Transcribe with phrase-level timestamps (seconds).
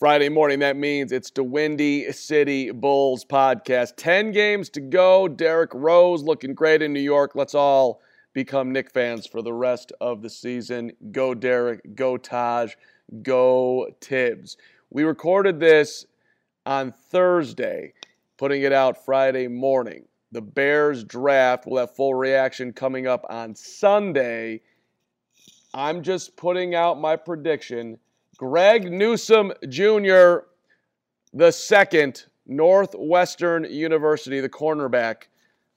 [0.00, 0.60] Friday morning.
[0.60, 3.96] That means it's the Windy City Bulls podcast.
[3.98, 5.28] 10 games to go.
[5.28, 7.32] Derrick Rose looking great in New York.
[7.34, 8.00] Let's all
[8.32, 10.92] become Knick fans for the rest of the season.
[11.12, 11.94] Go Derrick.
[11.94, 12.72] go Taj,
[13.20, 14.56] go Thibs.
[14.88, 16.06] We recorded this
[16.64, 17.92] on Thursday,
[18.38, 20.06] putting it out Friday morning.
[20.32, 24.62] The Bears draft will have full reaction coming up on Sunday.
[25.74, 27.98] I'm just putting out my prediction
[28.40, 30.46] Greg Newsome Jr.,
[31.34, 35.24] the second, Northwestern University, the cornerback.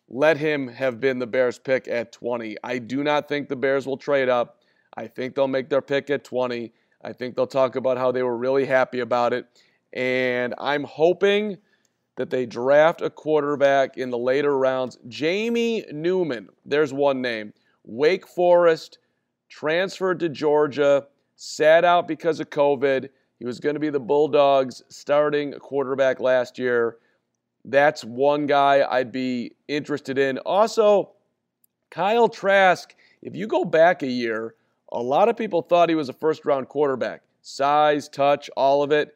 [0.07, 2.55] Let him have been the Bears pick at 20.
[2.63, 4.61] I do not think the Bears will trade up.
[4.95, 6.71] I think they'll make their pick at 20.
[7.03, 9.45] I think they'll talk about how they were really happy about it.
[9.91, 11.57] And I'm hoping
[12.15, 14.97] that they draft a quarterback in the later rounds.
[15.09, 17.51] Jamie Newman, there's one name.
[17.83, 18.99] Wake Forest,
[19.49, 23.09] transferred to Georgia sat out because of COVID.
[23.39, 26.97] He was going to be the Bulldogs starting quarterback last year.
[27.65, 30.37] That's one guy I'd be interested in.
[30.39, 31.11] Also,
[31.91, 34.55] Kyle Trask, if you go back a year,
[34.91, 37.21] a lot of people thought he was a first round quarterback.
[37.41, 39.15] Size, touch, all of it.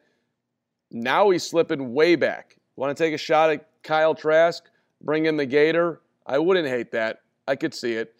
[0.90, 2.56] Now he's slipping way back.
[2.76, 4.64] Want to take a shot at Kyle Trask?
[5.00, 6.00] Bring in the Gator?
[6.26, 7.20] I wouldn't hate that.
[7.46, 8.14] I could see it.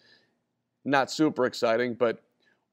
[0.85, 2.21] Not super exciting, but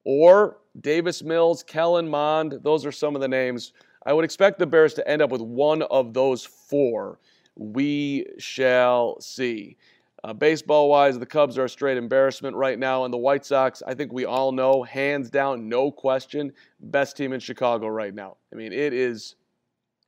[0.07, 2.59] or Davis Mills, Kellen Mond.
[2.63, 3.73] Those are some of the names.
[4.05, 7.19] I would expect the Bears to end up with one of those four.
[7.57, 9.75] We shall see.
[10.23, 13.83] Uh, baseball wise, the Cubs are a straight embarrassment right now, and the White Sox,
[13.85, 18.37] I think we all know, hands down, no question, best team in Chicago right now.
[18.53, 19.35] I mean, it is,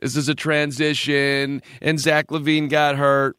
[0.00, 3.36] this is a transition, and Zach LaVine got hurt.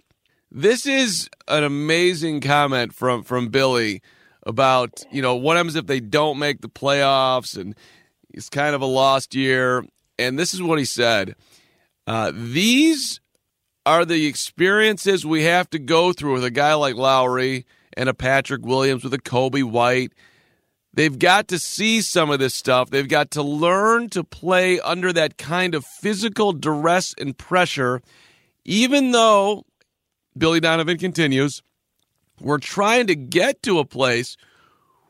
[0.52, 4.02] This is an amazing comment from from Billy
[4.44, 7.76] about you know what happens if they don't make the playoffs, and
[8.34, 9.86] it's kind of a lost year.
[10.18, 11.36] And this is what he said.
[12.06, 13.22] Uh, these
[13.86, 17.66] are the experiences we have to go through with a guy like Lauri
[17.98, 20.14] and a Patrick Williams with a Coby White.
[20.94, 22.90] They've got to see some of this stuff.
[22.90, 28.02] They've got to learn to play under that kind of physical duress and pressure,
[28.66, 29.66] even though
[30.38, 31.62] Billy Donovan continues.
[32.42, 34.36] We're trying to get to a place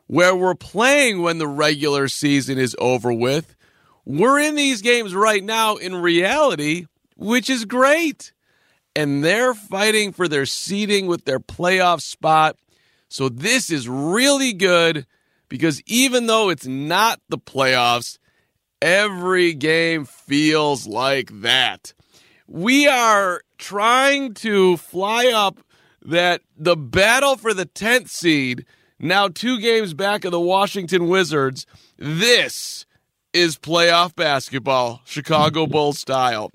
[0.07, 3.55] where we're playing when the regular season is over with.
[4.05, 6.85] We're in these games right now in reality,
[7.15, 8.33] which is great.
[8.93, 12.57] And they're fighting for their seeding with their playoff spot.
[13.07, 15.05] So this is really good
[15.51, 18.17] because even though it's not the playoffs,
[18.81, 21.93] every game feels like that.
[22.47, 25.59] We are trying to fly up
[26.03, 28.65] that the battle for the 10th seed,
[28.97, 31.65] now two games back of the Washington Wizards,
[31.97, 32.85] this
[33.33, 36.49] is playoff basketball, Chicago Bulls style.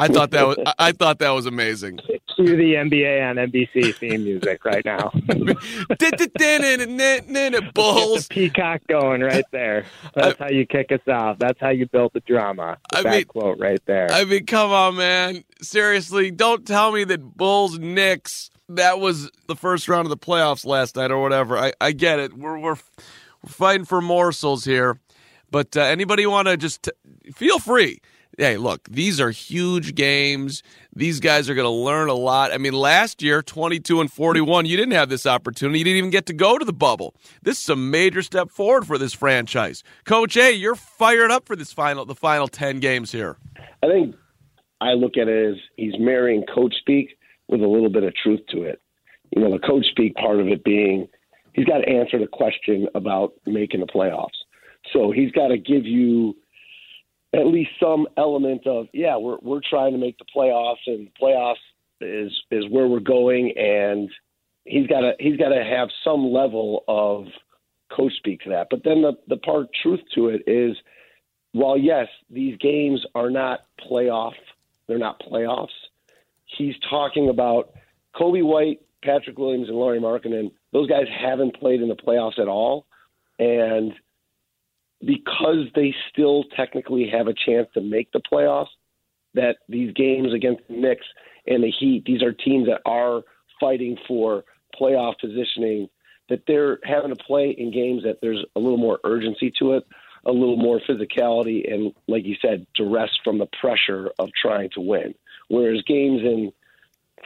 [0.00, 1.98] I thought that was I thought that was amazing.
[2.34, 5.10] Cue the NBA on NBC theme music right now.
[7.74, 8.26] Bulls.
[8.28, 9.84] peacock going right there.
[10.14, 11.38] That's I, how you kick us off.
[11.38, 12.78] That's how you build the drama.
[12.92, 14.10] The I mean, quote right there.
[14.10, 15.44] I mean, come on, man.
[15.60, 20.64] Seriously, don't tell me that Bulls Knicks that was the first round of the playoffs
[20.64, 21.58] last night or whatever.
[21.58, 22.32] I, I get it.
[22.32, 22.76] We're, we're,
[23.42, 24.98] we're fighting for morsels here.
[25.50, 26.92] But uh, anybody want to just t-
[27.34, 28.00] feel free.
[28.40, 30.62] Hey, look, these are huge games.
[30.96, 32.54] These guys are going to learn a lot.
[32.54, 35.80] I mean, last year, 22 and 41, you didn't have this opportunity.
[35.80, 37.14] You didn't even get to go to the bubble.
[37.42, 39.82] This is a major step forward for this franchise.
[40.06, 43.36] Coach A, you're fired up for this final the final 10 games here.
[43.82, 44.16] I think
[44.80, 48.40] I look at it as he's marrying coach speak with a little bit of truth
[48.52, 48.80] to it.
[49.36, 51.08] You know, the coach speak part of it being
[51.52, 54.28] he's got to answer the question about making the playoffs.
[54.94, 56.36] So he's got to give you
[57.34, 61.54] at least some element of yeah, we're we're trying to make the playoffs and playoffs
[62.00, 64.10] is is where we're going and
[64.64, 67.26] he's got to he's got to have some level of
[67.94, 68.68] coach speak to that.
[68.70, 70.76] But then the the part truth to it is
[71.52, 74.34] while yes, these games are not playoff,
[74.86, 75.68] they're not playoffs
[76.56, 77.72] he's talking about
[78.14, 80.50] Coby White, Patrick Williams, and Lauri Markkanen.
[80.72, 82.86] Those guys haven't played in the playoffs at all,
[83.38, 83.92] and
[85.04, 88.68] because they still technically have a chance to make the playoffs,
[89.34, 91.06] that these games against the Knicks
[91.46, 93.22] and the Heat, these are teams that are
[93.60, 94.44] fighting for
[94.78, 95.88] playoff positioning.
[96.28, 99.84] That they're having to play in games that there's a little more urgency to it,
[100.24, 104.80] a little more physicality, and like you said, duress from the pressure of trying to
[104.80, 105.14] win.
[105.48, 106.52] Whereas games in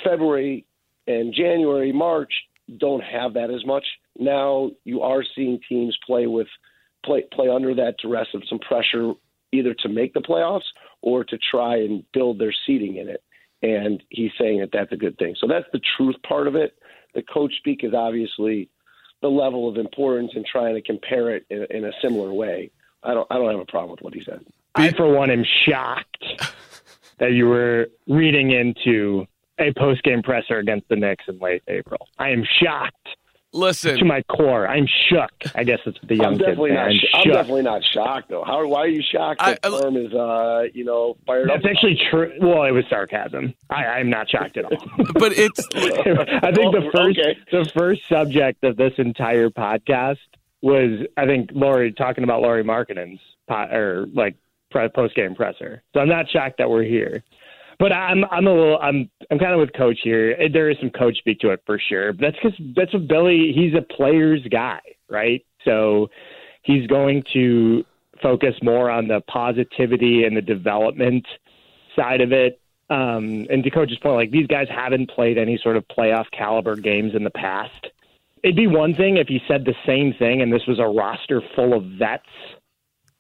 [0.03, 0.65] February
[1.07, 2.33] and January, March
[2.79, 3.85] don't have that as much.
[4.19, 6.49] Now you are seeing teams play with
[7.05, 9.13] play play under that duress of some pressure,
[9.53, 10.65] either to make the playoffs
[11.03, 13.23] or to try and build their seating in it.
[13.63, 15.35] And he's saying that that's a good thing.
[15.39, 16.75] So that's the truth part of it.
[17.15, 18.69] The coach speak is obviously
[19.23, 22.71] the level of importance and trying to compare it in, in a similar way.
[23.03, 24.45] I don't I don't have a problem with what he said.
[24.75, 26.25] I for one am shocked
[27.19, 29.27] that you were reading into
[29.59, 32.09] a post game presser against the Knicks in late April.
[32.19, 33.09] I am shocked.
[33.55, 34.67] Listen to my core.
[34.67, 35.31] I'm shook.
[35.55, 36.75] I guess it's the young I'm definitely kid.
[36.75, 38.43] Not, I'm, I'm definitely not shocked though.
[38.45, 38.67] How?
[38.67, 39.41] Why are you shocked?
[39.41, 41.71] That I, firm is, uh, you know, fired That's up.
[41.71, 42.33] actually true.
[42.41, 43.55] Well, it was sarcasm.
[43.71, 44.77] I, I'm not shocked at all.
[45.15, 45.61] but it's.
[45.75, 47.39] I think the first okay.
[47.53, 50.19] the first subject of this entire podcast
[50.61, 54.35] was I think Lauri talking about Lauri Markkanen's or like
[54.95, 55.83] post game presser.
[55.95, 57.23] So I'm not shocked that we're here.
[57.79, 60.37] But I'm I'm a little I'm I'm kind of with coach here.
[60.53, 62.13] There is some coach speak to it for sure.
[62.13, 63.53] But that's because that's what Billy.
[63.55, 65.45] He's a player's guy, right?
[65.65, 66.09] So
[66.63, 67.85] he's going to
[68.23, 71.27] focus more on the positivity and the development
[71.97, 72.61] side of it.
[72.91, 76.77] Um, and to coach's point, like these guys haven't played any sort of playoff caliber
[76.77, 77.87] games in the past.
[78.43, 81.43] It'd be one thing if he said the same thing and this was a roster
[81.55, 82.29] full of vets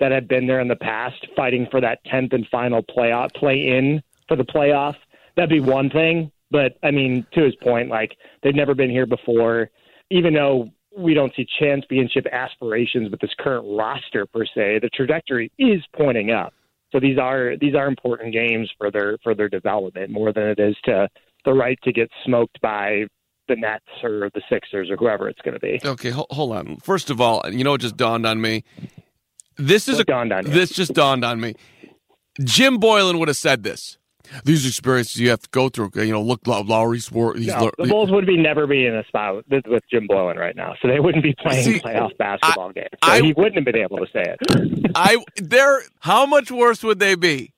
[0.01, 3.69] that had been there in the past fighting for that 10th and final playoff play
[3.69, 4.95] in for the playoff.
[5.37, 6.31] That'd be one thing.
[6.51, 9.71] But I mean, to his point, like they've never been here before,
[10.11, 15.51] even though we don't see championship aspirations with this current roster per se, the trajectory
[15.59, 16.55] is pointing up.
[16.93, 20.61] So these are these are important games for their for their development more than it
[20.61, 21.09] is to
[21.45, 23.07] the right to get smoked by
[23.49, 25.81] the Nets or the Sixers or whoever it's going to be.
[25.85, 26.77] Okay, hold on.
[26.79, 28.65] First of all, you know, it just dawned on me.
[29.57, 30.53] This is a, dawned on you.
[30.53, 31.55] This just dawned on me.
[32.43, 33.99] Jim Boylen would have said this.
[34.45, 35.91] These experiences you have to go through.
[35.95, 37.39] You know, look, Lauri's sport.
[37.39, 40.57] No, the Bulls would be never be in a spot with, with Jim Boylen right
[40.57, 42.89] now, so they wouldn't be playing See, playoff basketball I, games.
[43.05, 44.91] So I, he wouldn't have been able to say it.
[44.95, 45.83] I there.
[46.01, 47.53] How much worse would they be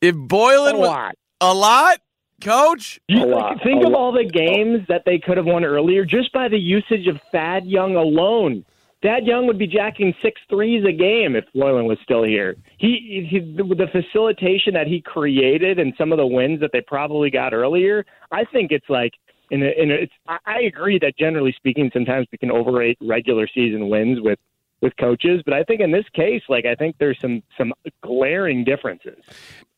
[0.00, 1.14] If Boylen a was lot.
[1.40, 1.98] a lot,
[2.42, 3.00] coach.
[3.08, 3.98] You, A lot, think a of lot.
[3.98, 7.66] all the games that they could have won earlier just by the usage of Thad
[7.66, 8.64] Young alone.
[9.02, 12.56] Thad Young would be jacking six threes a game if Boylen was still here.
[12.78, 17.30] He, he the, facilitation that he created and some of the wins that they probably
[17.30, 18.04] got earlier.
[18.32, 19.12] I think it's like
[19.50, 20.12] in in it's.
[20.26, 24.38] I agree that generally speaking, sometimes we can overrate regular season wins with
[24.80, 28.64] with coaches, but I think in this case, like I think there's some some glaring
[28.64, 29.24] differences.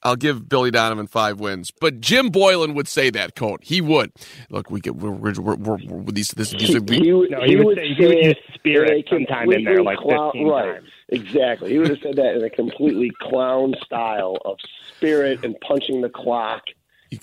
[0.02, 3.34] I'll give Billy Donovan five wins, but Jim Boylen would say that.
[3.34, 4.12] Coach, he would.
[4.48, 7.42] Look, we get we're we're, we're, we're, we're these this these are, He, would- No,
[7.44, 10.32] he would say- he would use spirit in a sometime in there, completely like clown-
[10.32, 10.88] 15 right, times.
[11.10, 11.70] Exactly.
[11.72, 14.56] He would have said that in a completely clown style of
[14.96, 16.62] spirit and punching the clock.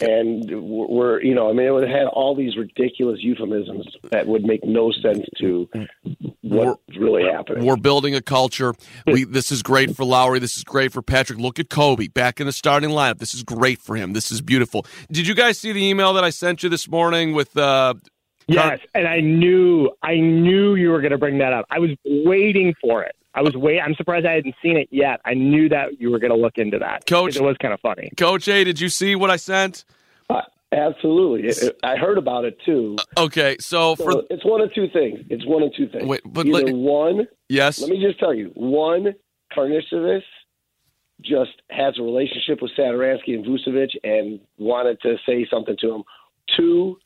[0.01, 4.27] And we're, you know, I mean, it would have had all these ridiculous euphemisms that
[4.27, 5.69] would make no sense to
[6.41, 7.65] what's really happening.
[7.65, 8.73] We're building a culture.
[9.05, 10.39] We this is great for Lauri.
[10.39, 11.39] This is great for Patrick.
[11.39, 13.19] Look at Kobe back in the starting lineup.
[13.19, 14.13] This is great for him.
[14.13, 14.85] This is beautiful.
[15.09, 17.93] Did you guys see the email that I sent you this morning with uh
[18.47, 21.65] Yes, and I knew I knew you were going to bring that up.
[21.69, 23.15] I was waiting for it.
[23.37, 23.79] I was wait.
[23.79, 25.21] I'm surprised I hadn't seen it yet.
[25.23, 27.05] I knew that you were going to look into that.
[27.05, 28.09] Coach- it was kind of funny.
[28.17, 28.63] Coach A?
[28.63, 29.85] Did you see what I sent?
[30.27, 30.41] Uh,
[30.71, 31.47] absolutely.
[31.47, 32.95] It- it- I heard about it too.
[33.15, 35.19] Okay, so So for it's one of two things.
[35.29, 36.05] It's one of two things.
[36.07, 39.13] Wait, but Either let- one, yes, let me just tell you, one,
[39.55, 40.23] Karnisovas
[41.21, 46.03] just has a relationship with Satoransky and Vucevic and wanted to say something to him.
[46.55, 46.97] Two,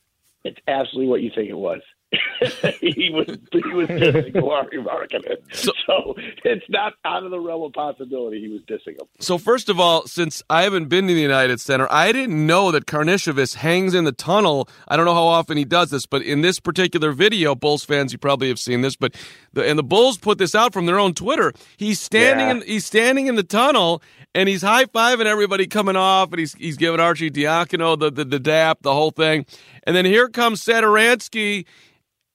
[0.45, 1.81] it's absolutely what you think it was.
[2.81, 5.37] he was he was dissing Larry Markkanen.
[5.53, 6.15] So- So,
[6.45, 9.07] it's not out of the realm of possibility he was dissing him.
[9.19, 12.71] So first of all, since I haven't been to the United Center, I didn't know
[12.71, 14.69] that Karnisovas hangs in the tunnel.
[14.87, 18.11] I don't know how often he does this, but in this particular video, Bulls fans,
[18.13, 19.15] you probably have seen this, but
[19.53, 21.51] the, and the Bulls put this out from their own Twitter.
[21.77, 22.51] He's standing Yeah.
[22.55, 24.01] in he's standing in the tunnel
[24.33, 28.23] and he's high fiving everybody coming off, and he's he's giving Archie Diacono the, the
[28.25, 29.45] the dap, the whole thing,
[29.83, 31.65] and then here comes Satoransky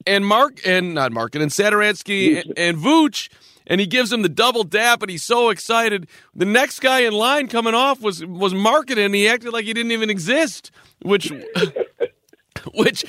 [0.06, 3.28] and Mark and not Mark and Satoransky and, and Vooch,
[3.66, 6.06] and he gives him the double dap, and he's so excited.
[6.34, 9.74] The next guy in line coming off was was Markkanen, and he acted like he
[9.74, 10.70] didn't even exist,
[11.02, 11.32] which
[12.74, 13.04] which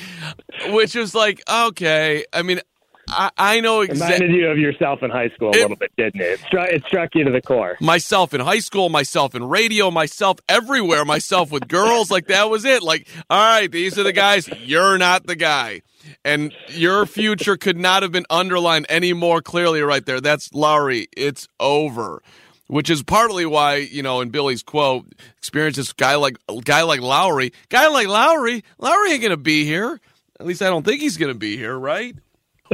[0.70, 2.26] which was like okay.
[2.34, 2.62] I mean,
[3.10, 4.26] I, I know exactly.
[4.26, 6.24] Reminded you of yourself in high school a It- little bit, didn't it?
[6.34, 7.78] It struck, it struck you to the core.
[7.80, 12.12] myself in high school, myself in radio, myself everywhere, myself with girls.
[12.12, 12.84] Like that was it.
[12.84, 14.48] Like, all right, these are the guys.
[14.60, 15.82] You're not the guy.
[16.24, 20.22] And your future could not have been underlined any more clearly right there.
[20.22, 21.08] That's Lauri.
[21.16, 22.22] It's over.
[22.68, 25.06] Which is partly why, you know, in Billy's quote,
[25.38, 27.54] experience this guy like guy like Lauri.
[27.70, 30.02] Guy like Lauri, Lauri ain't gonna be here.
[30.40, 32.14] At least I don't think he's gonna be here, right?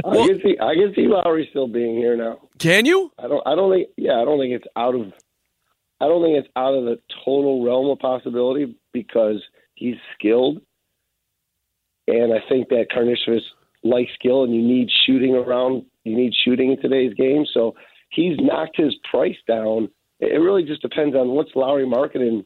[0.04, 2.38] I can see I can see Lauri still being here now.
[2.58, 3.12] Can you?
[3.18, 3.42] I don't.
[3.46, 3.88] I don't think.
[3.96, 5.12] Yeah, I don't think it's out of.
[6.00, 9.42] I don't think it's out of the total realm of possibility because
[9.74, 10.60] he's skilled,
[12.08, 13.42] and I think that Karnisovas
[13.82, 15.84] likes skill, and you need shooting around.
[16.04, 17.74] You need shooting in today's game, so
[18.10, 19.88] he's knocked his price down.
[20.20, 22.44] It really just depends on what's Lauri Markkanen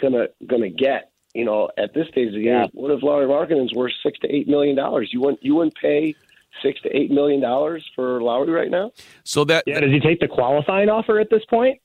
[0.00, 1.10] gonna gonna get.
[1.34, 2.66] You know, at this stage of the game, Yeah.
[2.72, 5.10] what if Lauri Markkanen's worth six to eight million dollars?
[5.12, 6.14] You wouldn't you wouldn't pay
[6.62, 8.92] six to eight million dollars for Lauri right now?
[9.24, 11.80] So that Yeah, does he take the qualifying offer at this point?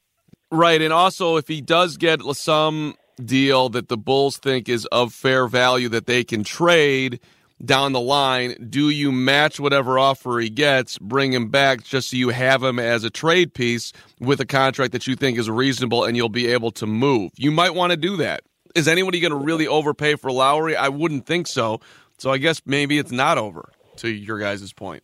[0.51, 5.13] Right, and also if he does get some deal that the Bulls think is of
[5.13, 7.19] fair value that they can trade
[7.63, 12.17] down the line, do you match whatever offer he gets, bring him back just so
[12.17, 16.03] you have him as a trade piece with a contract that you think is reasonable
[16.03, 17.31] and you'll be able to move?
[17.37, 18.41] You might want to do that.
[18.73, 20.75] Is anybody going to really overpay for Lauri?
[20.75, 21.81] I wouldn't think so.
[22.17, 25.03] So I guess maybe it's not over to your guys' point.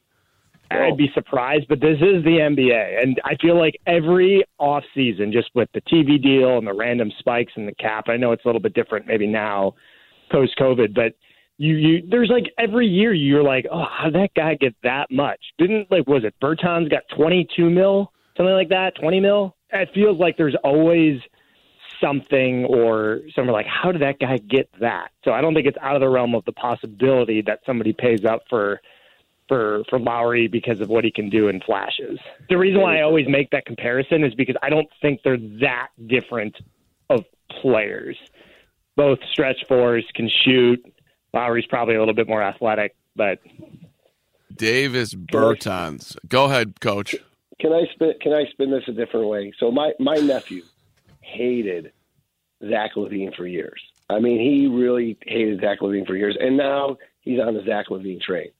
[0.70, 5.32] I'd be surprised, but this is the NBA, and I feel like every off season,
[5.32, 8.10] just with the TV deal and the random spikes in the cap.
[8.10, 9.76] I know it's a little bit different maybe now,
[10.30, 11.14] post COVID, but
[11.58, 15.40] you you there's like every year you're like, oh, how that guy get that much?
[15.58, 19.56] Didn't like was it Bertans got 22 mil, something like that, 20 mil?
[19.72, 21.20] It feels like there's always
[22.02, 25.10] something or someone like, how did that guy get that?
[25.24, 28.26] So I don't think it's out of the realm of the possibility that somebody pays
[28.26, 28.82] up for
[29.48, 32.20] for for Lauri because of what he can do in flashes.
[32.50, 35.90] The reason why I always make that comparison is because I don't think they're that
[36.06, 36.58] different
[37.10, 37.26] of
[37.62, 38.18] players.
[38.96, 40.84] Both stretch fours can shoot.
[41.34, 43.40] Lauri's probably a little bit more athletic, but
[44.56, 46.18] Davis Bertans.
[46.28, 47.16] Go ahead, coach.
[47.60, 49.54] can I spin can I spin this a different way?
[49.60, 50.64] So my my nephew
[51.28, 51.92] hated
[52.68, 53.82] Zach LaVine for years.
[54.10, 57.88] I mean, he really hated Zach LaVine for years, and now he's on the Zach
[57.90, 58.52] LaVine train.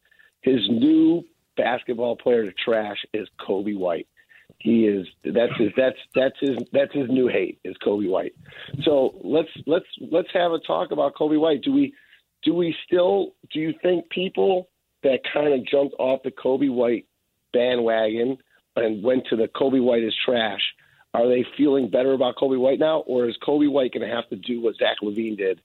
[0.42, 1.24] His new
[1.56, 4.08] basketball player to trash is Coby White.
[4.60, 8.34] He is that's his that's that's his that's his new hate is Coby White.
[8.84, 11.62] So let's let's let's have a talk about Coby White.
[11.62, 11.94] Do we
[12.44, 14.70] do we still do you think people
[15.04, 17.06] that kind of jumped off the Coby White
[17.54, 18.38] bandwagon
[18.76, 20.62] and went to the Kobe White is trash?
[21.22, 24.30] Are they feeling better about Coby White now, or is Coby White going to have
[24.30, 25.62] to do what Zach LaVine did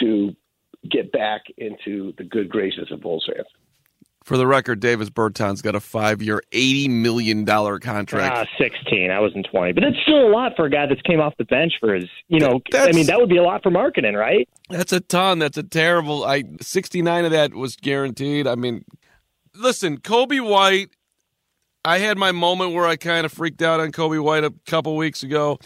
[0.00, 0.34] to
[0.90, 3.46] get back into the good graces of Bulls fans?
[4.24, 8.36] For the record, Davis Bertans got a five-year, eighty million dollar contract.
[8.36, 9.10] Ah, sixteen.
[9.10, 11.44] I wasn't twenty, but it's still a lot for a guy that's came off the
[11.44, 12.10] bench for his.
[12.26, 14.46] You know, that's, I mean, that would be a lot for Markkanen, right?
[14.68, 15.38] That's a ton.
[15.38, 16.24] That's a terrible.
[16.24, 18.46] I sixty-nine of that was guaranteed.
[18.46, 18.84] I mean,
[19.54, 20.90] listen, Coby White.
[21.84, 24.96] I had my moment where I kind of freaked out on Coby White a couple
[24.96, 25.58] weeks ago.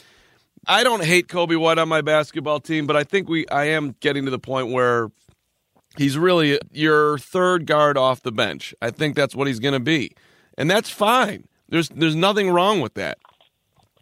[0.67, 3.97] I don't hate Coby White on my basketball team, but I think we I am
[4.01, 5.11] getting to the point where
[5.97, 8.75] He's really your third guard off the bench.
[8.81, 10.15] I think that's what he's going to be,
[10.57, 11.49] and that's fine.
[11.69, 13.19] There's there's nothing wrong with that,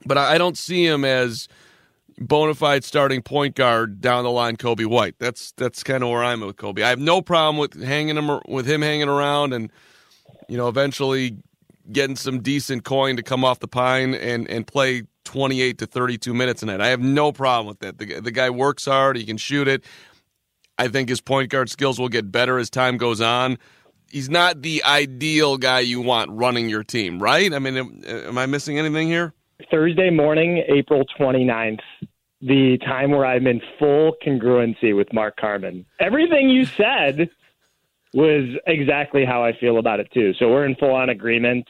[0.06, 1.48] but I don't see him as
[2.18, 4.56] bona fide starting point guard down the line.
[4.56, 5.16] Coby White.
[5.18, 6.84] That's that's kind of where I'm with Coby.
[6.84, 9.72] I have no problem with hanging him with him hanging around, and
[10.48, 11.38] you know eventually
[11.90, 16.34] getting some decent coin to come off the pine and and play 28 to 32
[16.34, 16.80] minutes a night.
[16.80, 17.98] I have no problem with that.
[17.98, 19.16] The, the guy works hard.
[19.16, 19.84] He can shoot it.
[20.78, 23.58] I think his point guard skills will get better as time goes on.
[24.10, 27.52] He's not the ideal guy you want running your team, right?
[27.52, 29.34] I mean, am, am I missing anything here?
[29.70, 31.80] Thursday morning, April 29th,
[32.40, 35.84] the time where I'm in full congruency with Mark Carman.
[36.00, 37.28] Everything you said
[38.12, 40.32] was exactly how I feel about it, too.
[40.38, 41.66] So we're in full on agreement.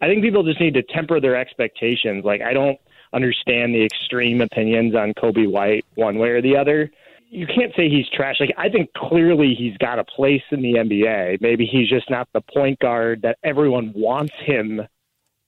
[0.00, 2.24] I think people just need to temper their expectations.
[2.24, 2.78] Like, I don't
[3.12, 6.90] understand the extreme opinions on Coby White one way or the other
[7.30, 8.36] you can't say he's trash.
[8.40, 11.40] Like I think clearly he's got a place in the NBA.
[11.40, 14.82] Maybe he's just not the point guard that everyone wants him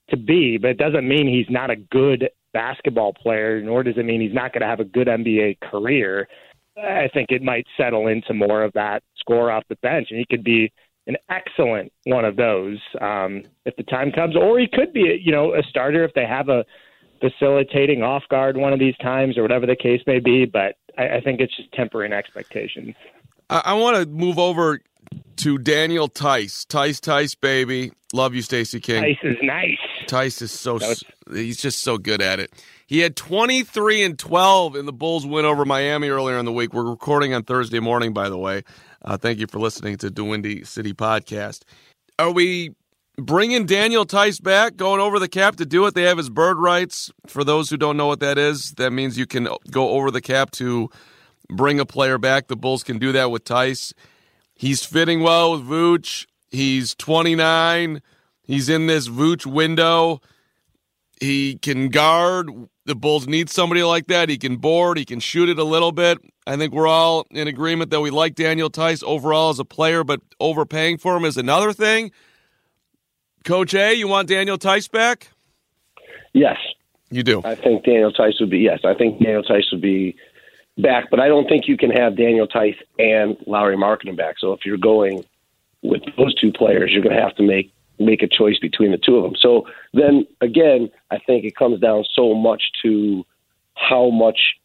[0.09, 4.05] to be, but it doesn't mean he's not a good basketball player, nor does it
[4.05, 6.27] mean he's not going to have a good NBA career.
[6.77, 10.25] I think it might settle into more of that score off the bench, and he
[10.29, 10.71] could be
[11.07, 15.31] an excellent one of those um, if the time comes, or he could be, you
[15.31, 16.65] know, a starter if they have a
[17.19, 20.45] facilitating off guard one of these times or whatever the case may be.
[20.45, 22.95] But I, I think it's just tempering expectations.
[23.49, 24.81] I, I want to move over
[25.37, 26.65] to Daniel Theis.
[26.65, 27.91] Theis, Theis, baby.
[28.13, 29.03] Love you, Stacey King.
[29.03, 29.77] Theis is nice.
[30.07, 32.51] Theis is so, was- he's just so good at it.
[32.87, 36.73] He had 23 and 12 in the Bulls win over Miami earlier in the week.
[36.73, 38.63] We're recording on Thursday morning, by the way.
[39.01, 41.63] Uh, thank you for listening to the Windy City podcast.
[42.19, 42.75] Are we
[43.17, 45.93] bringing Daniel Theis back, going over the cap to do it.
[45.93, 47.11] They have his bird rights.
[47.27, 50.21] For those who don't know what that is, that means you can go over the
[50.21, 50.89] cap to
[51.49, 52.47] bring a player back.
[52.47, 53.93] The Bulls can do that with Theis.
[54.55, 56.25] He's fitting well with Vooch.
[56.51, 58.01] He's 29.
[58.43, 60.21] He's in this Vooch window.
[61.19, 62.49] He can guard.
[62.85, 64.29] The Bulls need somebody like that.
[64.29, 64.97] He can board.
[64.97, 66.19] He can shoot it a little bit.
[66.45, 70.03] I think we're all in agreement that we like Daniel Theis overall as a player,
[70.03, 72.11] but overpaying for him is another thing.
[73.45, 75.29] Coach A, you want Daniel Theis back?
[76.33, 76.57] Yes.
[77.09, 77.41] You do?
[77.45, 80.17] I think Daniel Theis would be, yes, I think Daniel Theis would be
[80.77, 84.35] back, but I don't think you can have Daniel Theis and Lauri Markkanen back.
[84.39, 85.23] So if you're going
[85.83, 88.97] with those two players, you're going to have to make make a choice between the
[88.97, 89.35] two of them.
[89.39, 93.25] So then again, I think it comes down so much to
[93.75, 94.55] how much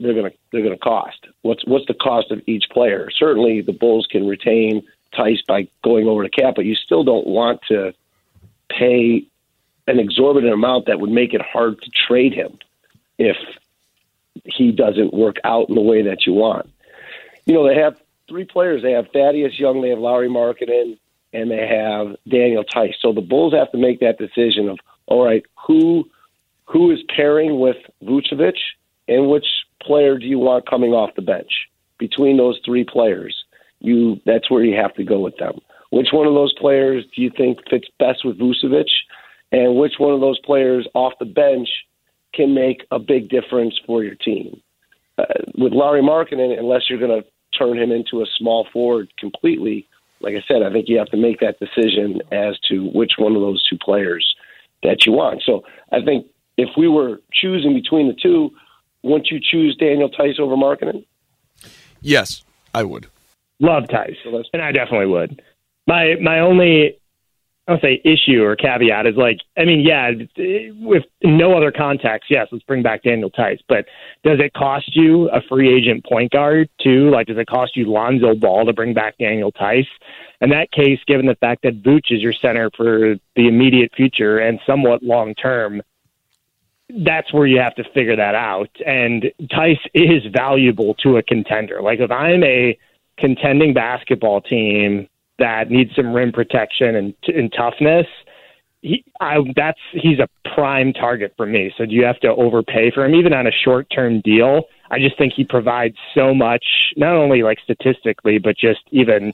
[0.00, 1.26] they're going to they're going to cost.
[1.42, 3.08] What's what's the cost of each player?
[3.10, 4.82] Certainly, the Bulls can retain
[5.16, 7.94] Theis by going over the cap, but you still don't want to
[8.68, 9.26] pay
[9.86, 12.58] an exorbitant amount that would make it hard to trade him
[13.18, 13.36] if
[14.44, 16.68] he doesn't work out in the way that you want.
[17.46, 18.82] You know, they have three players.
[18.82, 20.98] They have Thaddeus Young, they have Lauri Markkanen,
[21.32, 22.94] and they have Daniel Theis.
[23.00, 26.08] So the Bulls have to make that decision of, all right, who
[26.64, 28.56] who is pairing with Vucevic
[29.06, 29.46] and which
[29.80, 31.50] player do you want coming off the bench
[31.98, 33.44] between those three players?
[33.80, 35.60] You that's where you have to go with them.
[35.90, 38.90] Which one of those players do you think fits best with Vucevic?
[39.52, 41.68] And which one of those players off the bench
[42.34, 44.60] can make a big difference for your team?
[45.18, 45.24] Uh,
[45.56, 49.86] with Lauri Markkanen, unless you're going to turn him into a small forward completely,
[50.20, 53.34] like I said, I think you have to make that decision as to which one
[53.34, 54.34] of those two players
[54.82, 55.42] that you want.
[55.44, 56.26] So I think
[56.56, 58.50] if we were choosing between the two,
[59.02, 61.04] wouldn't you choose Daniel Theis over Markkanen?
[62.00, 63.06] Yes, I would.
[63.60, 64.16] Love Theis,
[64.52, 65.42] and I definitely would.
[65.86, 66.98] My my only
[67.68, 70.10] I'll say issue or caveat is like, I mean, yeah,
[70.78, 73.58] with no other context, yes, let's bring back Daniel Theis.
[73.68, 73.86] But
[74.22, 77.10] does it cost you a free agent point guard too?
[77.10, 79.86] Like, does it cost you Lonzo Ball to bring back Daniel Theis?
[80.40, 84.38] In that case, given the fact that Vooch is your center for the immediate future
[84.38, 85.82] and somewhat long term,
[87.04, 88.70] that's where you have to figure that out.
[88.86, 91.82] And Theis is valuable to a contender.
[91.82, 92.78] Like, if I'm a
[93.18, 98.06] contending basketball team that needs some rim protection and, and toughness,
[98.82, 101.72] he, I, that's he's a prime target for me.
[101.76, 104.64] So do you have to overpay for him, even on a short term deal?
[104.90, 106.64] I just think he provides so much,
[106.96, 109.32] not only like statistically, but just even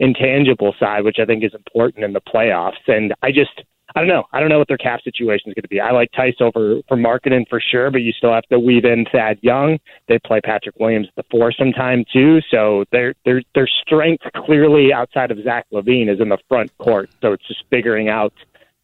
[0.00, 2.86] intangible side, which I think is important in the playoffs.
[2.86, 3.62] And I just
[3.98, 4.28] I don't know.
[4.32, 5.80] I don't know what their cap situation is going to be.
[5.80, 9.06] I like Theis over for Markkanen for sure, but you still have to weave in
[9.10, 9.80] Thad Young.
[10.06, 12.38] They play Patrick Williams at the four sometime too.
[12.48, 17.10] So their their their strength clearly outside of Zach LaVine is in the front court.
[17.20, 18.32] So it's just figuring out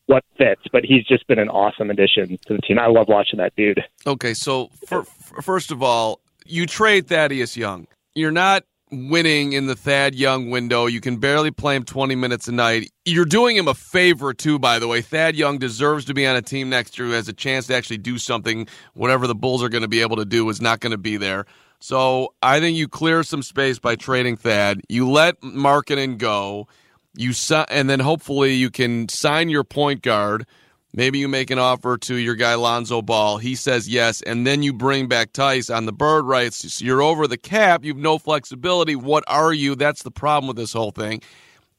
[0.07, 0.62] what fits.
[0.72, 2.81] But he's just been an awesome addition to the team.
[2.81, 3.85] I love watching that dude.
[4.05, 7.87] Okay, so for, first of all, you trade Thaddeus Young.
[8.16, 8.64] You're not
[9.09, 10.87] winning in the Thad Young window.
[10.87, 12.90] You can barely play him 20 minutes a night.
[13.04, 15.00] You're doing him a favor, too, by the way.
[15.00, 17.74] Thad Young deserves to be on a team next year who has a chance to
[17.74, 18.66] actually do something.
[18.94, 21.16] Whatever the Bulls are going to be able to do is not going to be
[21.16, 21.46] there.
[21.80, 24.80] So I think you clear some space by trading Thad.
[24.88, 26.68] You let Markkanen go.
[27.16, 27.33] You
[27.68, 30.46] and then hopefully you can sign your point guard–
[30.96, 33.38] Maybe you make an offer to your guy Lonzo Ball.
[33.38, 36.80] He says yes, and then you bring back Theis on the bird rights.
[36.80, 37.85] You're over the cap.
[37.85, 38.94] You've no flexibility.
[38.94, 39.74] What are you?
[39.74, 41.20] That's the problem with this whole thing.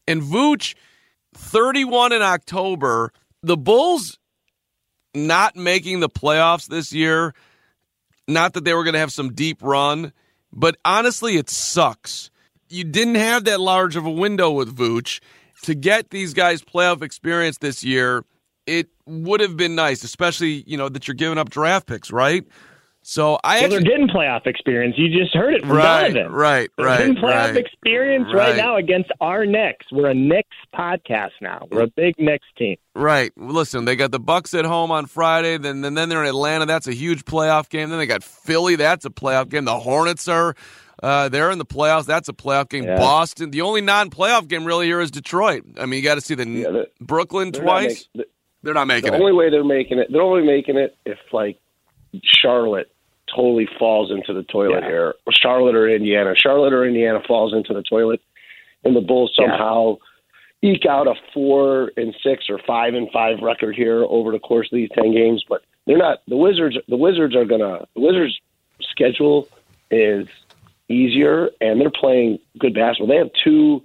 [0.06, 0.76] And Vooch,
[1.34, 3.14] 31 in October.
[3.42, 4.20] The Bulls
[5.14, 7.34] not making the playoffs this year.
[8.28, 10.12] Not that they were going to have some deep run,
[10.52, 12.32] but honestly, it sucks.
[12.68, 15.22] You didn't have that large of a window with Vooch
[15.62, 18.26] to get these guys playoff experience this year
[18.68, 22.46] it would have been nice, especially you know that you're giving up draft picks, right?
[23.08, 24.96] So I well, actually, they're getting playoff experience.
[24.98, 26.32] You just heard it from right, Donovan.
[26.32, 28.50] Right, they're right, getting playoff right, experience right.
[28.50, 28.58] right.
[28.58, 29.86] now against our Knicks.
[29.92, 31.68] We're a Knicks podcast now.
[31.70, 32.78] We're a big Knicks team.
[32.96, 33.32] Right.
[33.38, 35.60] Listen, they got the Bucks at home on Friday.
[35.60, 36.66] Then, then, then they're in Atlanta.
[36.66, 37.92] That's a huge playoff game.
[37.92, 38.76] Then they got Philly.
[38.76, 39.66] That's a playoff game.
[39.66, 40.56] The Hornets are.
[41.04, 42.06] Uh, they're in the playoffs.
[42.06, 42.86] That's a playoff game.
[42.86, 42.98] Yeah.
[42.98, 43.52] Boston.
[43.52, 45.64] The only non-playoff game really here is Detroit.
[45.80, 48.10] I mean, you got to see the yeah, Brooklyn twice.
[48.16, 48.26] Make,
[48.66, 49.20] they're not making the it.
[49.20, 51.58] The only way they're making it, they're only making it if like
[52.24, 52.92] Charlotte
[53.34, 54.88] totally falls into the toilet yeah.
[54.88, 56.34] here, or Charlotte or Indiana.
[56.36, 58.22] Charlotte or Indiana falls into the toilet,
[58.84, 59.98] and the Bulls somehow
[60.62, 60.72] yeah.
[60.72, 64.68] eke out a four and six or five and five record here over the course
[64.72, 65.46] of these ten games.
[65.48, 66.24] But they're not.
[66.28, 66.78] The Wizards.
[66.88, 67.88] The Wizards are gonna.
[67.94, 68.40] The Wizards'
[68.82, 69.48] schedule
[69.92, 70.28] is
[70.90, 73.08] easier, and they're playing good basketball.
[73.08, 73.84] They have two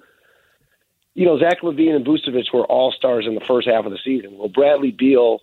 [1.14, 3.98] you know, Zach LaVine and Vucevic were all stars in the first half of the
[4.04, 4.36] season.
[4.36, 5.40] Well, Bradley Beal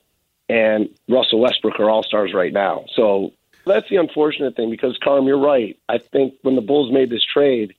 [0.49, 2.85] and Russell Westbrook are all stars right now.
[2.95, 3.33] So
[3.65, 5.77] that's the unfortunate thing because, Carm, you're right.
[5.89, 7.75] I think when the Bulls made this trade,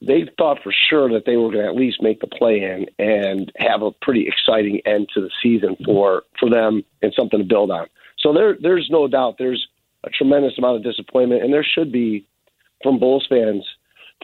[0.00, 2.86] they thought for sure that they were going to at least make the play in
[2.98, 7.44] and have a pretty exciting end to the season for, for them and something to
[7.44, 7.86] build on.
[8.18, 9.68] So there, there's no doubt there's
[10.04, 12.26] a tremendous amount of disappointment, and there should be
[12.82, 13.66] from Bulls fans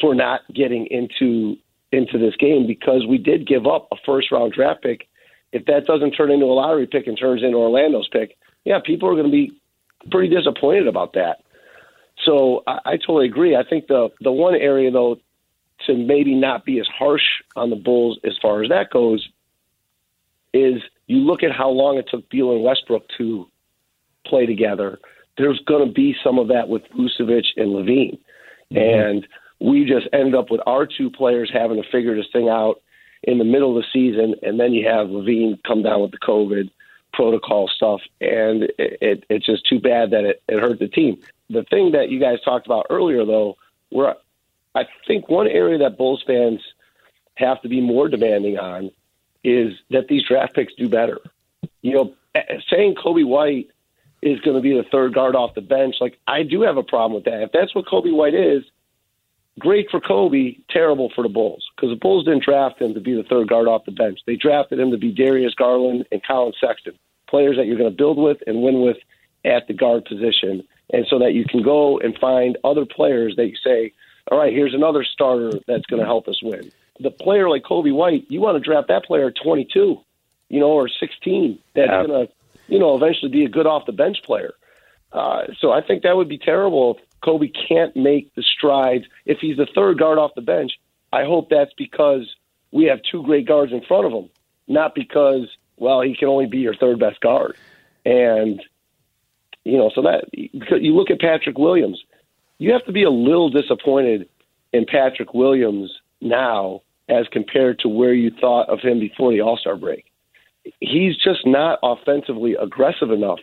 [0.01, 1.57] for not getting into
[1.93, 5.09] into this game because we did give up a first round draft pick.
[5.53, 9.09] If that doesn't turn into a lottery pick and turns into Orlando's pick, yeah, people
[9.09, 9.53] are going to be
[10.11, 11.43] pretty disappointed about that.
[12.25, 13.57] So I, I totally agree.
[13.57, 15.19] I think the the one area though
[15.87, 17.23] to maybe not be as harsh
[17.55, 19.29] on the Bulls as far as that goes
[20.55, 23.47] is you look at how long it took Beal and Westbrook to
[24.27, 24.99] play together.
[25.37, 28.19] There's going to be some of that with Vucevic and LaVine,
[28.73, 28.77] mm-hmm.
[28.77, 29.27] and
[29.61, 32.83] we just ended up with our two players having to figure this thing out
[33.23, 36.19] in the middle of the season, and then you have LaVine come down with the
[36.19, 36.71] COVID
[37.13, 41.19] protocol stuff, and it, it, it's just too bad that it, it hurt the team.
[41.49, 43.57] The thing that you guys talked about earlier, though,
[43.89, 44.17] where
[44.75, 46.61] I think one area that Bulls fans
[47.37, 48.91] have to be more demanding on
[49.43, 51.21] is that these draft picks do better.
[51.81, 52.15] You know,
[52.71, 53.71] saying Coby White
[54.23, 56.83] is going to be the third guard off the bench, like I do have a
[56.83, 57.43] problem with that.
[57.43, 58.65] If that's what Coby White is,
[59.59, 63.15] great for Coby, terrible for the Bulls because the Bulls didn't draft him to be
[63.15, 64.21] the third guard off the bench.
[64.27, 66.95] They drafted him to be Darius Garland and Collin Sexton,
[67.29, 68.99] players that you're going to build with and win with
[69.45, 73.47] at the guard position, and so that you can go and find other players that
[73.47, 73.93] you say,
[74.31, 76.71] all right, here's another starter that's going to help us win.
[76.99, 80.01] The player like Coby White, you want to draft that player at 22,
[80.49, 81.59] you know, or 16.
[81.75, 82.07] That's yeah.
[82.07, 82.33] going to,
[82.67, 84.55] you know, eventually be a good off the bench player.
[85.13, 89.05] Uh, so I think that would be terrible Coby can't make the strides.
[89.25, 90.73] If he's the third guard off the bench,
[91.13, 92.27] I hope that's because
[92.73, 94.29] we have two great guards in front of him.
[94.69, 97.57] not because well he can only be your third best guard,
[98.05, 98.63] and
[99.65, 102.03] you know so that you look at Patrick Williams,
[102.59, 104.29] you have to be a little disappointed
[104.73, 109.57] in Patrick Williams now as compared to where you thought of him before the All
[109.57, 110.07] Star break.
[110.81, 113.39] He's just not offensively aggressive enough,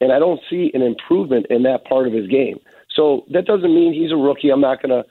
[0.00, 2.58] and I don't see an improvement in that part of his game.
[2.96, 4.50] So that doesn't mean he's a rookie.
[4.50, 5.08] I'm not going to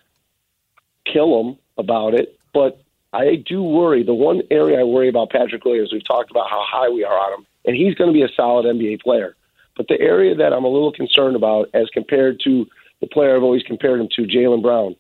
[1.11, 2.81] kill him about it, but
[3.13, 4.03] I do worry.
[4.03, 7.17] The one area I worry about Patrick Williams, we've talked about how high we are
[7.17, 9.35] on him, and he's going to be a solid NBA player.
[9.77, 12.65] But the area that I'm a little concerned about, as compared to
[13.01, 14.95] the player I've always compared him to, Jaylen Brown,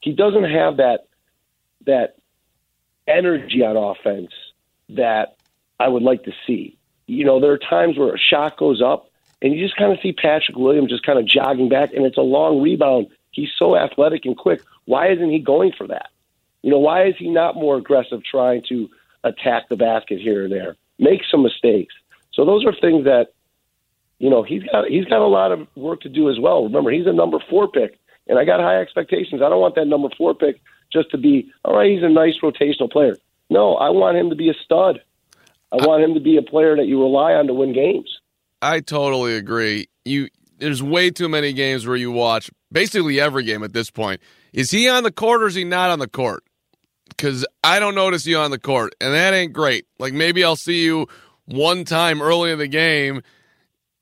[0.00, 1.06] he doesn't have that
[1.86, 2.16] that
[3.06, 4.30] energy on offense
[4.90, 5.36] that
[5.80, 6.76] I would like to see.
[7.06, 9.07] You know, there are times where a shot goes up
[9.42, 12.16] and you just kind of see Patrick Williams just kind of jogging back, and it's
[12.16, 13.08] a long rebound.
[13.30, 14.62] He's so athletic and quick.
[14.86, 16.10] Why isn't he going for that?
[16.62, 18.88] You know, why is he not more aggressive trying to
[19.22, 20.76] attack the basket here and there?
[20.98, 21.94] Make some mistakes.
[22.32, 23.28] So those are things that,
[24.18, 26.64] you know, he's got he's got a lot of work to do as well.
[26.64, 29.40] Remember, he's a number four pick, and I got high expectations.
[29.40, 30.60] I don't want that number four pick
[30.92, 31.90] just to be all right.
[31.90, 33.16] He's a nice rotational player.
[33.50, 35.00] No, I want him to be a stud.
[35.70, 38.17] I want him to be a player that you rely on to win games.
[38.62, 39.88] I totally agree.
[40.04, 44.20] You there's way too many games where you watch basically every game at this point.
[44.52, 46.42] Is he on the court or is he not on the court?
[47.08, 49.86] Because I don't notice you on the court, and that ain't great.
[49.98, 51.06] Like maybe I'll see you
[51.46, 53.22] one time early in the game,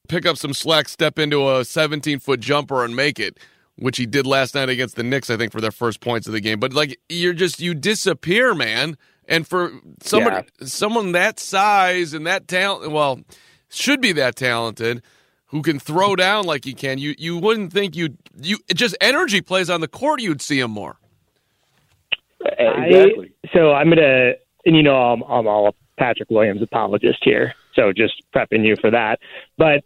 [0.08, 3.38] pick up some slack, step into a 17 foot jumper, and make it,
[3.76, 6.32] which he did last night against the Knicks, I think, for their first points of
[6.32, 6.58] the game.
[6.58, 8.96] But like you're just you disappear, man.
[9.28, 10.66] And for someone yeah.
[10.66, 13.20] someone that size and that talent, well
[13.68, 15.02] should be that talented,
[15.46, 19.40] who can throw down like he can, you you wouldn't think you you just energy
[19.40, 20.20] plays on the court.
[20.20, 20.98] You'd see him more.
[22.44, 23.32] Eh, exactly.
[23.44, 24.32] I, so I'm gonna,
[24.64, 28.76] and you know, I'm, I'm all a Patrick Williams apologist here, so just prepping you
[28.80, 29.20] for that.
[29.56, 29.84] But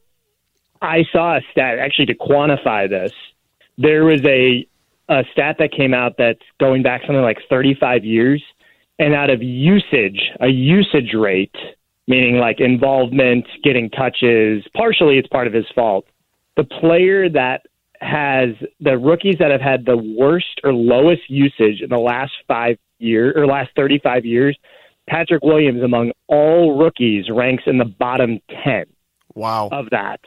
[0.83, 3.13] I saw a stat actually to quantify this.
[3.79, 4.67] There was a
[5.09, 8.43] a stat that came out that's going back something like 35 years,
[8.99, 11.55] and out of usage, a usage rate
[12.11, 14.65] meaning like involvement, getting touches.
[14.77, 16.05] Partially, it's part of his fault.
[16.57, 17.63] The player that
[18.01, 22.77] has the rookies that have had the worst or lowest usage in the last five
[22.99, 24.59] years or last 35 years,
[25.09, 28.85] Patrick Williams among all rookies ranks in the bottom 10.
[29.35, 29.69] Wow.
[29.71, 30.21] Of that.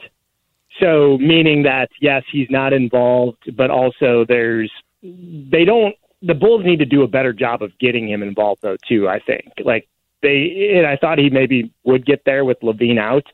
[0.80, 6.78] So, meaning that, yes, he's not involved, but also there's, they don't, the Bulls need
[6.78, 9.52] to do a better job of getting him involved, though, too, I think.
[9.62, 9.86] Like,
[10.24, 13.26] they and I thought he maybe would get there with LaVine out,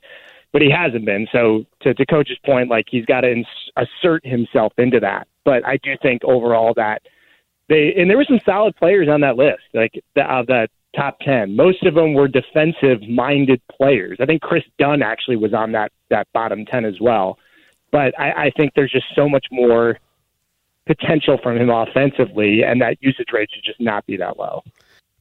[0.52, 1.26] but he hasn't been.
[1.32, 5.26] So to, to coach's point, like he's got to ins- assert himself into that.
[5.44, 7.02] But I do think overall that
[7.68, 11.54] they and there were some solid players on that list, like the, top ten.
[11.54, 14.18] Most of them were defensive minded players.
[14.20, 17.38] I think Kris Dunn actually was on that that bottom ten as well.
[17.92, 19.98] But I, I think there's just so much more
[20.86, 24.62] potential from him offensively, and that usage rate should just not be that low.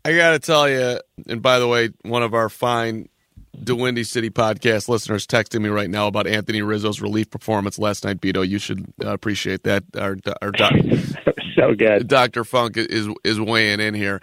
[0.05, 3.09] I got to tell you, and by the way, one of our fine
[3.57, 8.21] DeWindy City podcast listeners texting me right now about Anthony Rizzo's relief performance last night.
[8.21, 9.83] Beto, you should uh, appreciate that.
[9.97, 10.71] Our, our doc,
[11.55, 12.07] so good.
[12.07, 14.21] Doctor Funk is is weighing in here.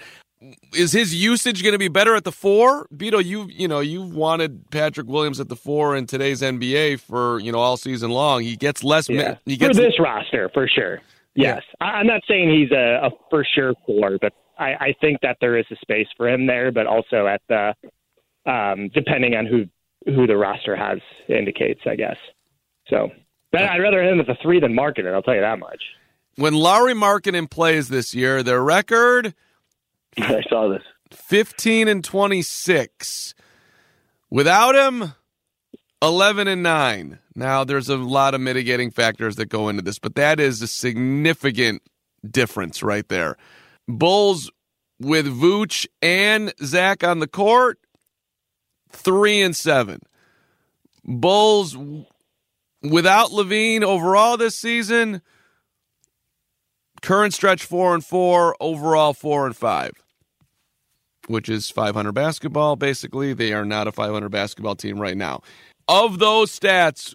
[0.75, 2.87] Is his usage going to be better at the four?
[2.95, 7.39] Beto, you you know you wanted Patrick Williams at the four in today's NBA for
[7.41, 8.43] you know all season long.
[8.43, 9.09] He gets less.
[9.09, 9.37] Yeah.
[9.45, 11.01] He gets for this roster for sure.
[11.35, 11.87] Yes, yeah.
[11.87, 15.57] I'm not saying he's a, a for sure four, but I, I think that there
[15.59, 17.75] is a space for him there, but also at the
[18.51, 19.67] um, depending on who
[20.13, 22.17] who the roster has indicates, I guess.
[22.89, 23.11] So,
[23.53, 25.13] but I'd rather him at the three than Markkanen.
[25.13, 25.83] I'll tell you that much.
[26.37, 29.35] When Lauri Markkanen plays this year, their record.
[30.19, 30.83] I saw this.
[31.11, 33.35] Fifteen and twenty six.
[34.31, 35.15] Without him,
[36.01, 37.19] eleven and nine.
[37.35, 40.67] Now, there's a lot of mitigating factors that go into this, but that is a
[40.67, 41.83] significant
[42.29, 43.37] difference right there.
[43.89, 44.51] Bulls
[44.99, 47.79] with Vooch and Zach on the court,
[48.91, 50.01] three and seven.
[51.05, 51.77] Bulls
[52.83, 55.23] without LaVine overall this season,
[57.03, 59.93] current stretch four and four, overall four and five,
[61.29, 62.77] which is 500 basketball.
[62.77, 65.43] Basically, they are not a 500 basketball team right now.
[65.89, 67.15] Of those stats,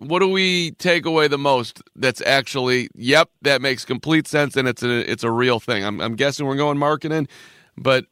[0.00, 4.66] what do we take away the most that's actually yep that makes complete sense and
[4.66, 7.28] it's a it's a real thing i'm, I'm guessing we're going Markkanen,
[7.76, 8.06] but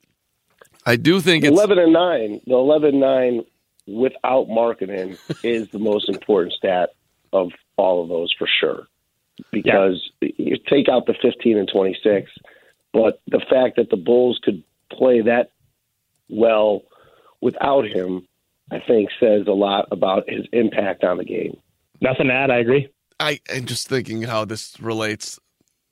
[0.86, 3.44] i do think it's 11 and 9 the 11 9
[3.86, 6.90] without Markkanen is the most important stat
[7.32, 8.86] of all of those for sure
[9.50, 10.30] because yeah.
[10.36, 12.30] you take out the 15 and 26
[12.92, 15.50] but the fact that the bulls could play that
[16.28, 16.82] well
[17.40, 18.26] without him,
[18.70, 21.58] I think says a lot about his impact on the game.
[22.00, 22.50] Nothing to add.
[22.50, 22.88] I agree.
[23.20, 25.38] I am just thinking how this relates.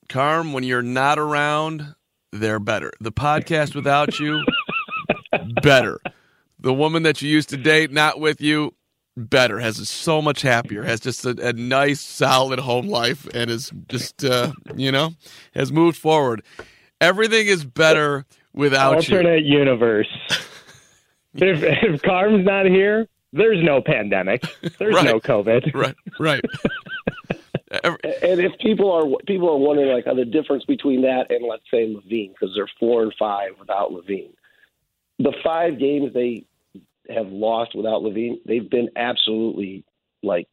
[0.09, 1.95] Carm, when you're not around,
[2.31, 2.91] they're better.
[3.01, 4.41] The podcast without you,
[5.61, 5.99] better.
[6.59, 8.73] The woman that you used to date, not with you,
[9.17, 9.59] better.
[9.59, 10.83] Has so much happier.
[10.83, 15.11] Has just a, a nice, solid home life, and is just uh, you know
[15.53, 16.43] has moved forward.
[17.01, 19.59] Everything is better without Alternate you.
[19.59, 20.07] universe.
[21.35, 24.43] if if Carm's not here, there's no pandemic.
[24.79, 25.05] There's Right.
[25.05, 25.73] no COVID.
[25.75, 26.43] Right, right.
[27.69, 31.93] And if people are people are wondering like the difference between that and let's say
[31.93, 34.31] LaVine because they're four and five without LaVine,
[35.19, 36.45] the five games they
[37.09, 39.83] have lost without LaVine, they've been absolutely
[40.23, 40.47] like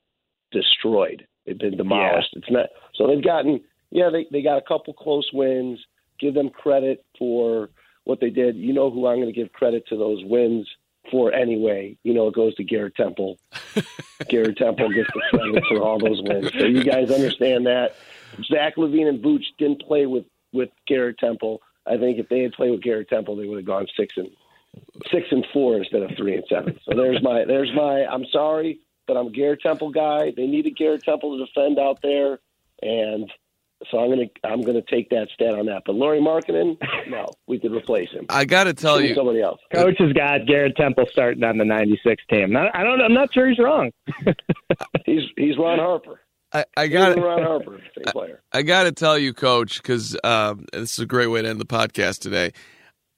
[0.50, 1.24] destroyed.
[1.46, 2.30] They've been demolished.
[2.32, 3.60] It's not so they've gotten
[3.92, 5.78] yeah they they got a couple close wins.
[6.18, 7.70] Give them credit for
[8.04, 8.56] what they did.
[8.56, 10.66] You know who I'm going to give credit to those wins
[11.10, 11.96] for anyway.
[12.02, 13.38] You know it goes to Garrett Temple.
[14.28, 16.50] Garrett Temple gets the credit for all those wins.
[16.58, 17.96] So you guys understand that.
[18.44, 21.60] Zach LaVine and Booch didn't play with with Garrett Temple.
[21.86, 24.30] I think if they had played with Garrett Temple, they would have gone six and
[25.12, 26.78] six and four instead of three and seven.
[26.84, 28.06] So there's my there's my.
[28.06, 30.32] I'm sorry, but I'm a Garrett Temple guy.
[30.36, 32.38] They need a Garrett Temple to defend out there,
[32.82, 33.30] and
[33.90, 35.82] so I'm gonna I'm gonna take that stat on that.
[35.86, 36.76] But Lauri Markkanen,
[37.08, 38.26] no, we could replace him.
[38.28, 39.60] I got to tell Give you, somebody else.
[39.72, 42.52] Coach has got Garrett Temple starting on the '96 team.
[42.52, 43.00] Not, I don't.
[43.00, 43.90] I'm not sure he's wrong.
[45.06, 46.20] He's he's Ron Harper.
[46.52, 48.40] I, I He's got Ron Harper, same player.
[48.52, 51.60] I got to tell you, Coach, because um, this is a great way to end
[51.60, 52.52] the podcast today.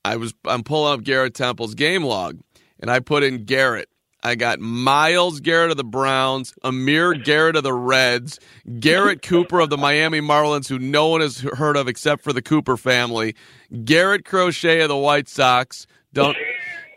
[0.05, 2.41] I was I'm pulling up Garrett Temple's game log,
[2.81, 3.89] and I put in Garrett.
[4.27, 8.41] I got Miles Garrett of the Browns, Amir Garrett of the Reds,
[8.81, 12.43] Garrett Cooper of the Miami Marlins, who no one has heard of except for the
[12.43, 13.37] Cooper family,
[13.85, 15.87] Garrett Crochet of the White Sox.
[16.13, 16.37] Don't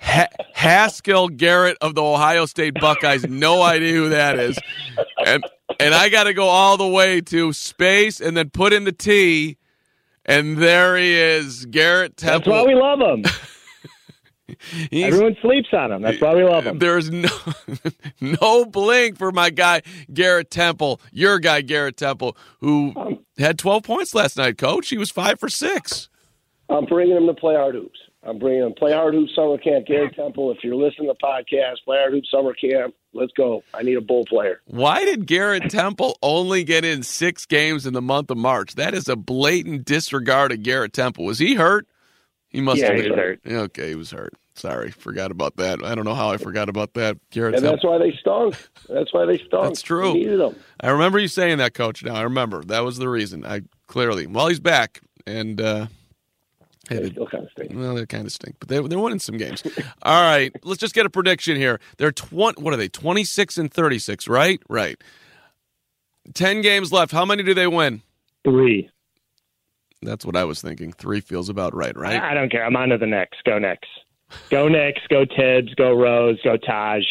[0.01, 3.23] ha- Haskell Garrett of the Ohio State Buckeyes.
[3.27, 4.57] No idea who that is,
[5.23, 5.43] and
[5.79, 8.91] and I got to go all the way to space and then put in the
[8.91, 9.57] T,
[10.25, 12.53] and there he is, Garrett Temple.
[12.53, 13.23] That's why we love him.
[14.91, 16.01] Everyone sleeps on him.
[16.01, 16.79] That's why we love him.
[16.79, 17.29] There's no
[18.21, 19.81] no blink for my guy
[20.13, 24.57] Garrett Temple, your guy Garrett Temple, who um, had 12 points last night.
[24.57, 26.09] Coach, he was five for six.
[26.69, 27.99] I'm bringing him to play hard hoops.
[28.21, 29.87] I'm bringing him play hard hoops summer camp.
[29.87, 32.93] Gary Temple, if you're listening to the podcast, play hard hoops summer camp.
[33.13, 33.63] Let's go.
[33.73, 34.61] I need a bull player.
[34.65, 38.75] Why did Garrett Temple only get in six games in the month of March?
[38.75, 41.25] That is a blatant disregard of Garrett Temple.
[41.25, 41.87] Was he hurt?
[42.49, 43.39] He must Yeah, have been was hurt.
[43.45, 44.33] Okay, he was hurt.
[44.55, 45.83] Sorry, forgot about that.
[45.83, 47.17] I don't know how I forgot about that.
[47.29, 47.91] Garrett And that's Temple.
[47.91, 48.55] why they stunk.
[48.89, 49.63] That's why they stunk.
[49.65, 50.13] That's true.
[50.13, 50.55] We needed them.
[50.81, 52.03] I remember you saying that, Coach.
[52.03, 53.45] Now I remember that was the reason.
[53.45, 54.27] I clearly.
[54.27, 55.87] Well, he's back, and uh,
[56.89, 57.71] They still kind of stink.
[57.73, 59.63] Well, they kind of stink, but they they're winning some games.
[60.03, 61.79] All right, let's just get a prediction here.
[61.97, 62.61] They're twenty.
[62.61, 62.89] What are they?
[62.89, 64.59] Twenty six and thirty six, right?
[64.67, 65.01] Right.
[66.33, 67.11] Ten games left.
[67.13, 68.01] How many do they win?
[68.43, 68.89] Three.
[70.01, 70.91] That's what I was thinking.
[70.93, 72.21] Three feels about right, right?
[72.21, 72.65] I don't care.
[72.65, 73.37] I'm on to the Knicks.
[73.45, 73.87] Go Knicks.
[74.49, 75.01] Go Knicks.
[75.09, 75.73] Go Tibbs.
[75.75, 76.39] Go Rose.
[76.43, 77.03] Go Taj.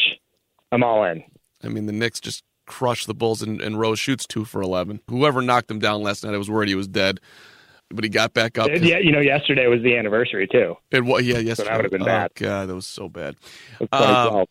[0.72, 1.22] I'm all in.
[1.62, 5.00] I mean, the Knicks just crushed the Bulls, and, and Rose shoots two for eleven.
[5.08, 7.20] Whoever knocked him down last night, I was worried he was dead,
[7.90, 8.68] but he got back up.
[8.68, 10.76] Yeah, you know, yesterday was the anniversary too.
[10.90, 11.70] It, was, yeah, yesterday.
[11.70, 12.32] That would've been oh, bad.
[12.34, 13.36] God, that was so bad.
[13.80, 14.46] Um, All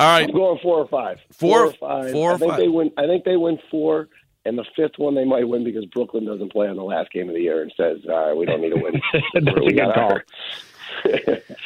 [0.00, 1.18] right, I'm going four or five.
[1.32, 2.12] Four- or five.
[2.12, 2.60] four or I think five.
[2.60, 2.90] they win.
[2.96, 4.08] I think they win four,
[4.48, 7.28] and the fifth one they might win because Brooklyn doesn't play on the last game
[7.28, 9.00] of the year and says, "All right, we don't need to win."
[9.34, 10.18] That's a good call.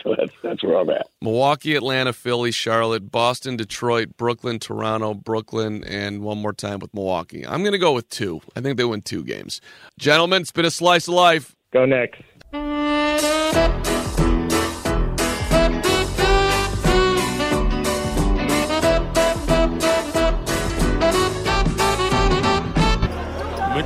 [0.02, 1.06] so that's that's where I'm at.
[1.22, 7.46] Milwaukee, Atlanta, Philly, Charlotte, Boston, Detroit, Brooklyn, Toronto, Brooklyn, and one more time with Milwaukee.
[7.46, 8.42] I'm going to go with two.
[8.56, 9.60] I think they win two games.
[9.98, 11.54] Gentlemen, it's been a slice of life.
[11.72, 12.18] Go Knicks.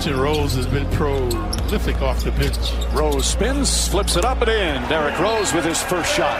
[0.07, 2.57] Mitchell Rose has been prolific off the bench.
[2.95, 4.89] Rose spins, flips it up and in.
[4.89, 6.39] Derrick Rose with his first shot.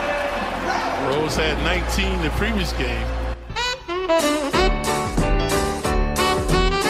[1.09, 3.05] Rose had 19 the previous game.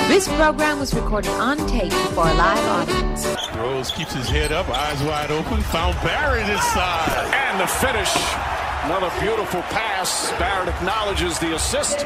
[0.08, 3.26] This program was recorded on tape before a live audience.
[3.56, 7.32] Rose keeps his head up, eyes wide open, found Barrett inside.
[7.32, 8.14] And the finish.
[8.84, 10.30] Another beautiful pass.
[10.32, 12.04] Barrett acknowledges the assist.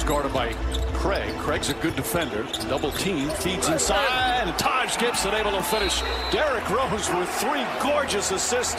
[0.00, 0.52] Rose guarded by
[0.94, 1.34] Craig.
[1.38, 2.46] Craig's a good defender.
[2.68, 6.02] Double team, feeds inside, and Taj Gibson able to finish.
[6.30, 8.76] Derrick Rose with three gorgeous assists.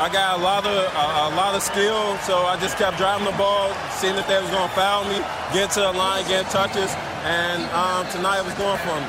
[0.00, 3.26] I got a lot of a, a lot of skill, so I just kept driving
[3.26, 5.20] the ball, seeing that they was to foul me,
[5.52, 9.00] get to the line, get touches, and um, tonight was going for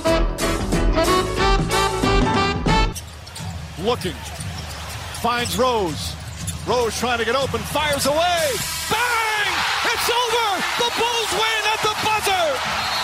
[0.00, 0.03] me.
[3.84, 4.16] Looking,
[5.20, 6.16] finds Rose.
[6.66, 8.44] Rose trying to get open, fires away.
[8.88, 9.52] Bang!
[9.92, 10.48] It's over!
[10.80, 13.03] The Bulls win at the buzzer!